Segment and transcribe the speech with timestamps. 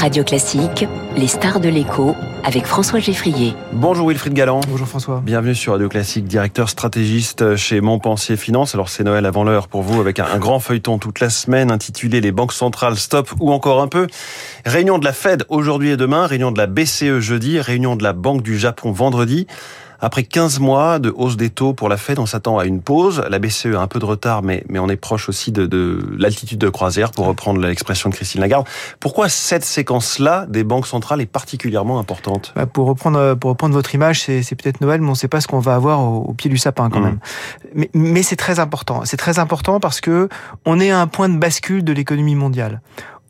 [0.00, 3.54] Radio Classique, les stars de l'écho avec François Geffrier.
[3.72, 4.60] Bonjour Wilfried Galland.
[4.68, 5.20] Bonjour François.
[5.24, 8.76] Bienvenue sur Radio Classique, directeur stratégiste chez Montpensier Finance.
[8.76, 12.20] Alors c'est Noël avant l'heure pour vous avec un, grand feuilleton toute la semaine intitulé
[12.20, 14.06] Les banques centrales stop ou encore un peu.
[14.64, 18.12] Réunion de la Fed aujourd'hui et demain, réunion de la BCE jeudi, réunion de la
[18.12, 19.48] Banque du Japon vendredi.
[20.00, 23.22] Après 15 mois de hausse des taux pour la Fed, on s'attend à une pause.
[23.28, 25.98] La BCE a un peu de retard, mais, mais on est proche aussi de, de
[26.16, 28.66] l'altitude de croisière, pour reprendre l'expression de Christine Lagarde.
[29.00, 32.52] Pourquoi cette séquence-là des banques centrales est particulièrement importante?
[32.54, 35.28] Bah pour, reprendre, pour reprendre votre image, c'est, c'est peut-être Noël, mais on ne sait
[35.28, 37.04] pas ce qu'on va avoir au, pied du sapin quand mmh.
[37.04, 37.18] même.
[37.74, 39.02] Mais, mais c'est très important.
[39.04, 40.28] C'est très important parce que
[40.64, 42.80] on est à un point de bascule de l'économie mondiale.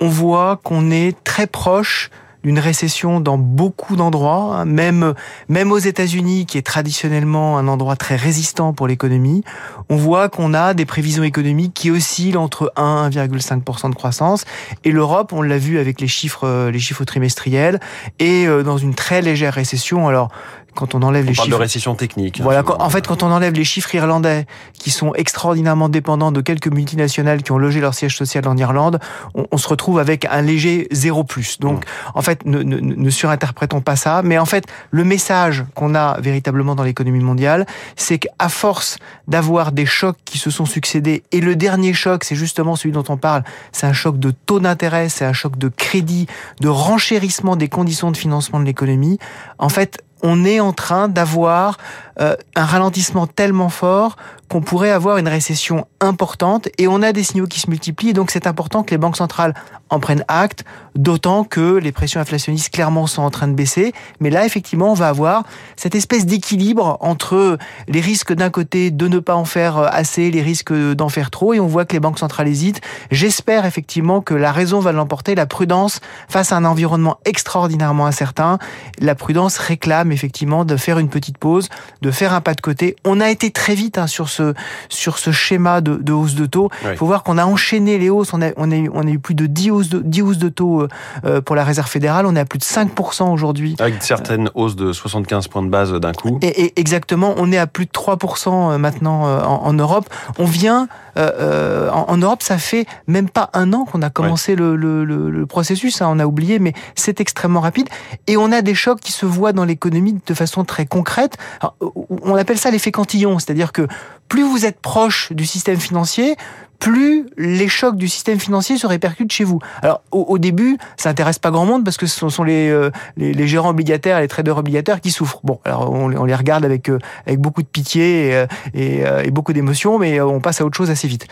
[0.01, 2.11] On voit qu'on est très proche
[2.45, 5.15] d'une récession dans beaucoup d'endroits, hein, même
[5.49, 9.45] même aux États-Unis, qui est traditionnellement un endroit très résistant pour l'économie.
[9.91, 14.45] On voit qu'on a des prévisions économiques qui oscillent entre 1 1,5% de croissance,
[14.85, 17.81] et l'Europe, on l'a vu avec les chiffres euh, les chiffres trimestriels,
[18.19, 20.09] est euh, dans une très légère récession.
[20.09, 20.31] Alors
[20.75, 21.57] quand on enlève on les parle chiffres.
[21.57, 22.41] de récession technique.
[22.41, 26.41] Hein, voilà, en fait, quand on enlève les chiffres irlandais, qui sont extraordinairement dépendants de
[26.41, 28.99] quelques multinationales qui ont logé leur siège social en Irlande,
[29.35, 31.59] on, se retrouve avec un léger zéro plus.
[31.59, 32.11] Donc, mmh.
[32.15, 34.23] en fait, ne, ne, ne, surinterprétons pas ça.
[34.23, 39.73] Mais en fait, le message qu'on a véritablement dans l'économie mondiale, c'est qu'à force d'avoir
[39.73, 43.17] des chocs qui se sont succédés, et le dernier choc, c'est justement celui dont on
[43.17, 46.27] parle, c'est un choc de taux d'intérêt, c'est un choc de crédit,
[46.61, 49.19] de renchérissement des conditions de financement de l'économie.
[49.59, 51.79] En fait, on est en train d'avoir
[52.21, 54.17] euh, un ralentissement tellement fort
[54.49, 58.13] qu'on pourrait avoir une récession importante et on a des signaux qui se multiplient.
[58.13, 59.55] donc c'est important que les banques centrales
[59.91, 63.93] en prennent acte, d'autant que les pressions inflationnistes clairement sont en train de baisser.
[64.21, 65.45] Mais là, effectivement, on va avoir
[65.77, 70.43] cette espèce d'équilibre entre les risques d'un côté de ne pas en faire assez, les
[70.43, 72.81] risques d'en faire trop, et on voit que les banques centrales hésitent.
[73.11, 78.59] J'espère effectivement que la raison va l'emporter, la prudence face à un environnement extraordinairement incertain.
[79.01, 81.69] La prudence réclame effectivement de faire une petite pause,
[82.03, 82.97] de faire un pas de côté.
[83.05, 84.55] On a été très vite hein, sur ce
[84.89, 86.71] sur ce schéma de, de hausse de taux.
[86.85, 88.33] Il faut voir qu'on a enchaîné les hausses.
[88.33, 90.39] On a on a eu, on a eu plus de 10 hausses de 10 hausses
[90.39, 90.87] de taux
[91.25, 92.27] euh, pour la réserve fédérale.
[92.27, 93.77] On est à plus de 5% aujourd'hui.
[93.79, 96.39] Avec certaines hausses de 75 points de base d'un coup.
[96.43, 97.35] Et, et, exactement.
[97.37, 100.09] On est à plus de 3% euh, maintenant euh, en, en, Europe.
[100.39, 104.55] On vient euh, en, en, Europe, ça fait même pas un an qu'on a commencé
[104.55, 106.03] le, le, le, le, processus.
[106.03, 107.89] Hein, on a oublié, mais c'est extrêmement rapide.
[108.27, 111.37] Et on a des chocs qui se voient dans l'économie de façon très concrète.
[111.61, 111.75] Alors,
[112.23, 113.87] on appelle ça l'effet cantillon, c'est-à-dire que
[114.29, 116.37] plus vous êtes proche du système financier,
[116.79, 119.59] plus les chocs du système financier se répercutent chez vous.
[119.83, 123.33] Alors au, début, ça intéresse pas grand monde parce que ce sont les, euh, les,
[123.33, 125.41] les, gérants obligataires, les traders obligataires qui souffrent.
[125.43, 129.03] Bon, alors on, on les regarde avec euh, avec beaucoup de pitié et, euh, et,
[129.25, 131.27] et beaucoup d'émotion, mais on passe à autre chose assez vite.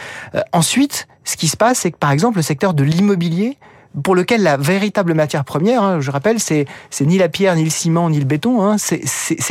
[0.53, 3.57] ensuite, ce qui se passe, c'est que par exemple le secteur de l'immobilier
[4.03, 7.65] pour lequel la véritable matière première, hein, je rappelle, c'est c'est ni la pierre, ni
[7.65, 9.01] le ciment, ni le béton, hein, c'est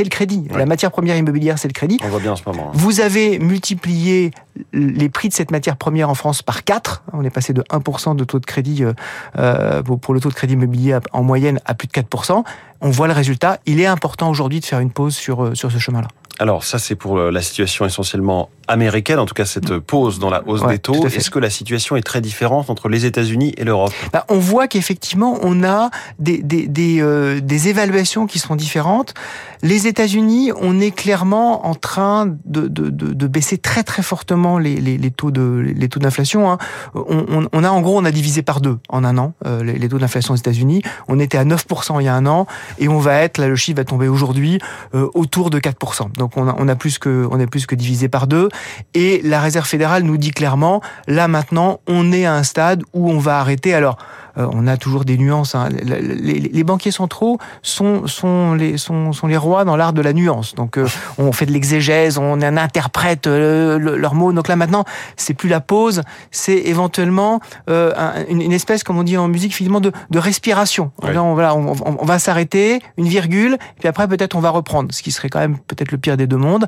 [0.03, 0.47] le crédit.
[0.55, 1.99] La matière première immobilière, c'est le crédit.
[2.03, 2.69] On voit bien en ce moment.
[2.69, 2.71] Hein.
[2.73, 4.31] Vous avez multiplié
[4.73, 7.03] les prix de cette matière première en France par 4.
[7.13, 8.93] On est passé de 1% de taux de crédit euh,
[9.37, 12.43] euh pour le taux de crédit immobilier en moyenne à plus de 4%.
[12.81, 13.59] On voit le résultat.
[13.65, 16.07] Il est important aujourd'hui de faire une pause sur, euh, sur ce chemin-là.
[16.39, 20.29] Alors ça c'est pour euh, la situation essentiellement américaine, en tout cas cette pause dans
[20.29, 21.07] la hausse des taux.
[21.07, 23.93] Est-ce que la situation est très différente entre les États-Unis et l'Europe?
[24.11, 29.13] Bah, On voit qu'effectivement on a des, des, des, euh, des, évaluations qui sont différentes.
[29.61, 34.59] Les États-Unis, on est clairement en train de, de, de, de baisser très très fortement
[34.59, 36.51] les, les, les taux de les taux d'inflation.
[36.51, 36.57] Hein.
[36.93, 39.63] On, on, on, a en gros on a divisé par deux en un an euh,
[39.63, 40.81] les, les, taux d'inflation aux États-Unis.
[41.07, 42.45] On était à 9% il y a un an
[42.79, 44.59] et on va être là le chiffre va tomber aujourd'hui
[44.93, 46.11] euh, autour de 4%.
[46.13, 46.67] Donc on a, on
[47.31, 48.49] on est plus que divisé par deux.
[48.93, 53.11] Et la Réserve fédérale nous dit clairement, là maintenant, on est à un stade où
[53.11, 53.73] on va arrêter.
[53.73, 53.97] Alors,
[54.37, 55.55] on a toujours des nuances.
[55.55, 55.69] Hein.
[55.69, 60.55] Les, banquiers centraux sont, sont, les, sont, sont les rois dans l'art de la nuance.
[60.55, 60.87] Donc euh,
[61.17, 64.33] on fait de l'exégèse, on interprète euh, leurs mots.
[64.33, 64.85] Donc là maintenant,
[65.15, 66.01] c'est plus la pause,
[66.31, 70.91] c'est éventuellement une, espèce, comme on dit en musique, finalement de, de respiration.
[71.01, 74.93] on, voilà, on, on va s'arrêter, une virgule, et puis après peut-être on va reprendre,
[74.93, 76.67] ce qui serait quand même peut-être le pire des deux mondes.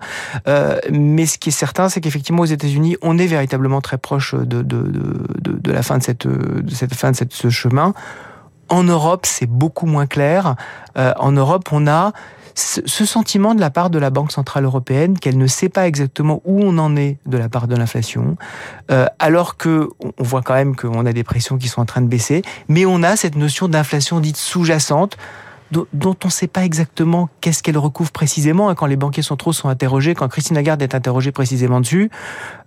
[0.91, 4.61] mais ce qui est certain, c'est qu'effectivement aux États-Unis, on est véritablement très proche de,
[4.61, 7.93] de, de, de la fin de cette, de cette fin de cette chemin.
[8.69, 10.55] En Europe, c'est beaucoup moins clair.
[10.97, 12.11] Euh, en Europe, on a
[12.57, 16.41] ce sentiment de la part de la Banque centrale européenne qu'elle ne sait pas exactement
[16.43, 18.35] où on en est de la part de l'inflation,
[18.89, 22.01] euh, alors que on voit quand même qu'on a des pressions qui sont en train
[22.01, 25.17] de baisser, mais on a cette notion d'inflation dite sous-jacente
[25.71, 28.73] dont on ne sait pas exactement qu'est-ce qu'elle recouvre précisément.
[28.73, 32.09] Quand les banquiers centraux sont interrogés, quand Christine Lagarde est interrogée précisément dessus,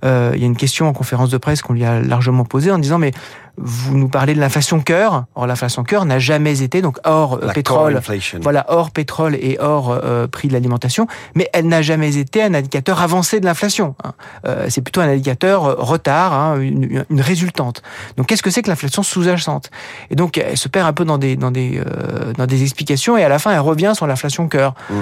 [0.05, 2.71] euh, il y a une question en conférence de presse qu'on lui a largement posée
[2.71, 3.13] en disant mais
[3.62, 5.25] vous nous parlez de l'inflation cœur.
[5.35, 8.01] Or, l'inflation cœur n'a jamais été, donc hors La pétrole,
[8.43, 12.55] voilà, hors pétrole et hors euh, prix de l'alimentation, mais elle n'a jamais été un
[12.55, 13.95] indicateur avancé de l'inflation.
[14.05, 14.12] hein.
[14.47, 17.83] Euh, c'est plutôt un indicateur euh, retard, hein, une, une résultante.
[18.17, 19.71] Donc, qu'est-ce que c'est que l'inflation sous-jacente?
[20.11, 23.17] Et donc, elle se perd un peu dans des dans des euh, dans des explications
[23.17, 24.75] et à la fin, elle revient sur l'inflation cœur.
[24.89, 24.95] Mm.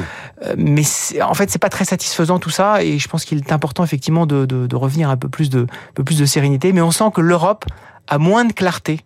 [0.47, 0.83] Euh, mais
[1.23, 4.27] en fait, c'est pas très satisfaisant tout ça, et je pense qu'il est important effectivement
[4.27, 6.73] de, de, de revenir un peu plus de un peu plus de sérénité.
[6.73, 7.65] Mais on sent que l'Europe
[8.09, 9.01] a moins de clarté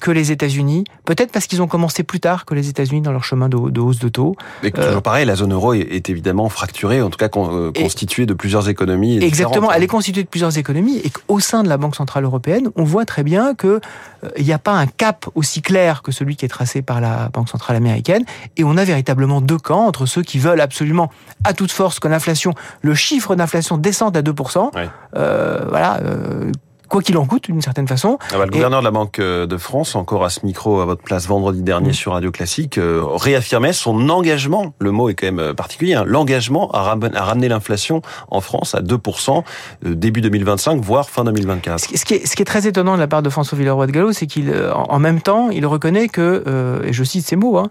[0.00, 3.22] que les États-Unis, peut-être parce qu'ils ont commencé plus tard que les États-Unis dans leur
[3.22, 4.34] chemin de, de hausse de taux.
[4.64, 7.50] Et que toujours pareil, la zone euro est, est évidemment fracturée, en tout cas con-
[7.52, 9.18] euh, constituée de plusieurs économies.
[9.22, 9.72] Exactement, différentes.
[9.76, 12.82] elle est constituée de plusieurs économies et qu'au sein de la Banque centrale européenne, on
[12.82, 13.78] voit très bien que
[14.24, 17.28] euh, n'y a pas un cap aussi clair que celui qui est tracé par la
[17.28, 18.24] Banque centrale américaine
[18.56, 21.12] et on a véritablement deux camps entre ceux qui veulent absolument
[21.44, 24.88] à toute force que l'inflation, le chiffre d'inflation descende à 2%, Ouais.
[25.16, 26.50] euh, voilà, euh,
[26.92, 28.18] quoi qu'il en coûte d'une certaine façon.
[28.32, 30.80] Ah bah, le Et- gouverneur de la Banque euh, de France, encore à ce micro
[30.80, 31.94] à votre place vendredi dernier Mm.
[31.94, 36.04] sur Radio Classique, euh, réaffirmait son engagement, le mot est quand même euh, particulier, hein,
[36.06, 39.42] l'engagement à, ram- à ramener l'inflation en France à 2%
[39.86, 41.80] euh, début 2025, voire fin 2024.
[41.80, 43.92] Ce qui, est, ce qui est très étonnant de la part de François Villeroy de
[43.92, 47.56] Gallo, c'est qu'il, en même temps, il reconnaît que, euh, et je cite ces mots,
[47.56, 47.68] hein,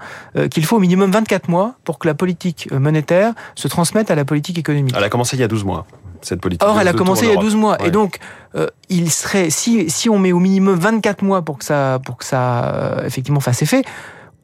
[0.50, 4.26] qu'il faut au minimum 24 mois pour que la politique monétaire se transmette à la
[4.26, 4.96] politique économique.
[4.98, 5.86] Elle a commencé il y a 12 mois,
[6.26, 6.68] cette politique.
[6.68, 7.62] Or, elle a commencé il y a en 12 Europe.
[7.62, 7.78] mois.
[7.82, 7.88] Ouais.
[7.88, 8.20] Et donc,
[8.56, 12.18] euh, il serait, si, si on met au minimum 24 mois pour que ça, pour
[12.18, 13.84] que ça, euh, effectivement, fasse effet,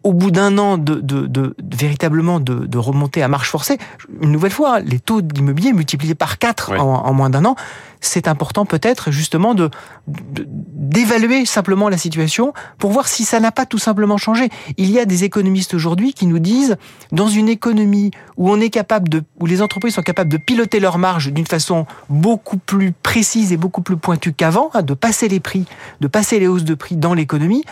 [0.08, 3.78] au bout d'un an de, de, de, de- véritablement de, de remonter à marche forcée,
[4.22, 6.80] une nouvelle fois, les taux d'immobilier multipliés par 4 Ouais.
[6.80, 7.56] en, en moins d'un an,
[8.00, 9.70] c'est important peut-être justement de
[10.08, 14.50] de- d'évaluer simplement la situation pour voir si ça n'a pas tout simplement changé.
[14.78, 16.78] Il y a des économistes aujourd'hui qui nous disent
[17.12, 20.80] dans une économie où on est capable de où les entreprises sont capables de piloter
[20.80, 25.28] leurs marges d'une façon beaucoup plus précise et beaucoup plus pointue qu'avant, hein, de passer
[25.28, 25.66] les prix,
[26.00, 27.64] de passer les hausses de prix dans l'économie,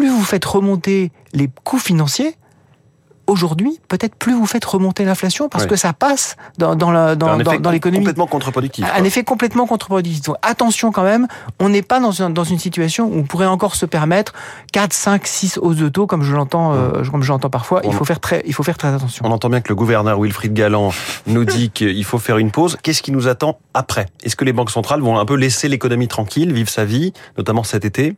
[0.00, 2.34] plus vous faites remonter les coûts financiers,
[3.26, 7.58] aujourd'hui, peut-être plus vous faites remonter l'inflation parce que ça passe dans, dans, un effet
[7.60, 7.98] dans l'économie.
[7.98, 8.84] complètement contre-productif.
[8.96, 10.22] Un effet complètement contre-productif.
[10.24, 11.28] Donc attention quand même,
[11.60, 14.32] on n'est pas dans, un- dans une situation où on pourrait encore se permettre
[14.72, 17.82] 4, 5, 6 hausses de taux comme je l'entends euh, comme je l'entends parfois.
[17.84, 19.24] Il faut faire très il faut faire très attention.
[19.24, 20.92] On entend bien que le gouverneur Wilfried Galland
[21.26, 22.78] nous dit qu'il faut faire une pause.
[22.82, 24.06] Qu'est-ce qui nous attend après?
[24.24, 27.62] Est-ce que les banques centrales vont un peu laisser l'économie tranquille, vivre sa vie, notamment
[27.62, 28.16] cet été?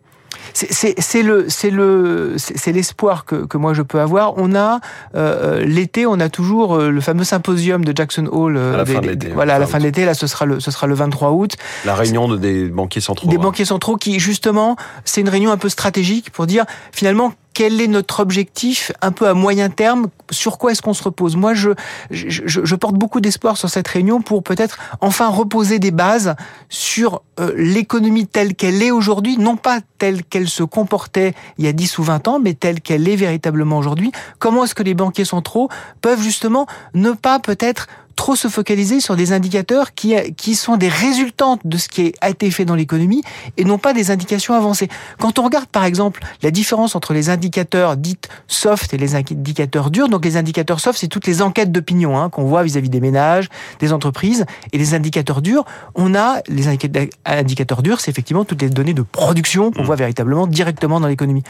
[0.54, 4.34] C'est- le c'est le c'est l'espoir que, que moi je peux avoir.
[4.37, 4.81] On a
[5.14, 8.56] euh, l'été, on a toujours euh, le fameux symposium de Jackson Hole.
[8.56, 10.04] euh, À la des- fin de l'été, Voilà, à la fin de l'été.
[10.04, 11.56] Là, ce sera le ce sera le 23 août.
[11.84, 13.28] La réunion de, des banquiers centraux.
[13.28, 13.40] des hein.
[13.40, 17.87] banquiers centraux qui justement c'est une réunion un peu stratégique pour dire finalement quel est
[17.87, 21.37] notre objectif un peu à moyen terme sur quoi est-ce qu'on se repose?
[21.37, 21.70] Moi je
[22.10, 26.34] je, je- porte beaucoup d'espoir sur cette réunion pour peut-être enfin reposer des bases
[26.69, 31.69] sur euh, l'économie telle qu'elle est aujourd'hui non pas telle qu'elle se comportait il y
[31.69, 34.10] a 10 ou 20 ans mais telle qu'elle est véritablement aujourd'hui.
[34.38, 35.69] Comment est-ce que les banquiers centraux
[36.00, 37.87] peuvent justement ne pas peut-être
[38.17, 42.31] trop se focaliser sur des indicateurs qui, qui sont des résultantes de ce qui a
[42.31, 43.23] été fait dans l'économie
[43.56, 44.88] et non pas des indications avancées.
[45.19, 48.19] Quand on regarde par exemple la différence entre les indicateurs dits
[48.49, 52.31] soft et les indicateurs durs, donc les indicateurs soft, c'est toutes les enquêtes d'opinion hein,
[52.31, 53.49] qu'on voit vis-à-vis des ménages,
[53.81, 55.64] des entreprises, et les indicateurs durs,
[55.94, 59.87] on a les indica- indicateurs durs, c'est effectivement toutes les données de production qu'on Mmh.
[59.87, 61.43] voit véritablement directement dans l'économie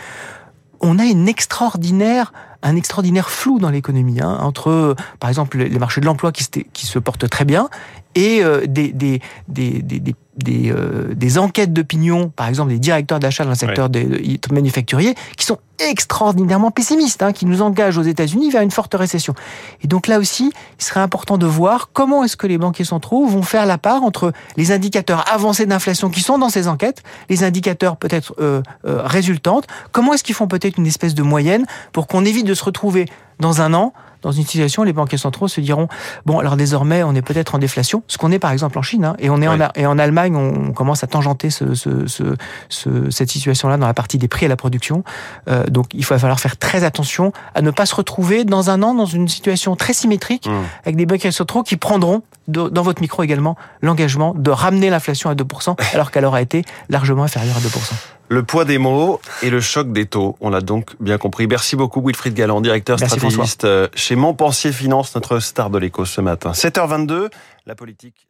[0.82, 6.00] on a une extraordinaire, un extraordinaire flou dans l'économie, hein, entre, par exemple, les marchés
[6.00, 7.68] de l'emploi qui, se- qui se portent très bien
[8.14, 12.78] et euh, des, des, des, des, des, des, euh, des enquêtes d'opinion, par exemple des
[12.78, 15.58] directeurs d'achat dans le secteur des des manufacturiers, qui sont
[15.90, 19.34] extraordinairement pessimistes, hein, qui nous engagent aux États-Unis vers une forte récession.
[19.82, 23.26] Et donc là aussi, il serait important de voir comment est-ce que les banquiers centraux
[23.26, 27.44] vont faire la part entre les indicateurs avancés d'inflation qui sont dans ces enquêtes, les
[27.44, 32.06] indicateurs peut-être euh, euh, résultantes, comment est-ce qu'ils font peut-être une espèce de moyenne pour
[32.06, 33.06] qu'on évite de se retrouver
[33.40, 35.88] dans un an dans une situation, les banquiers centraux se diront
[36.26, 39.04] bon, alors désormais, on est peut-être en déflation, ce qu'on est par exemple en Chine,
[39.04, 42.22] hein, et on est en, et en Allemagne, on commence à tangenter ce, ce, ce,
[42.68, 45.04] ce- cette situation-là dans la partie des prix à la production.
[45.48, 48.82] Euh, donc, il va falloir faire très attention à ne pas se retrouver dans un
[48.82, 50.52] an dans une situation très symétrique Mmh.
[50.84, 55.30] avec des banquiers centraux qui prendront, de- dans votre micro également, l'engagement de ramener l'inflation
[55.30, 57.92] à 2%, alors qu'elle aura été largement inférieure à 2%.
[58.32, 60.36] Le poids des mots et le choc des taux.
[60.40, 61.46] On l'a donc bien compris.
[61.46, 66.06] Merci beaucoup Wilfried Galland, directeur Merci, stratégiste euh, chez Montpensier Finance, notre star de l'écho
[66.06, 66.52] ce matin.
[66.52, 67.28] 7h22,
[67.66, 68.26] la politique.